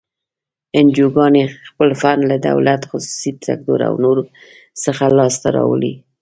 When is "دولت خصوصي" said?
2.47-3.31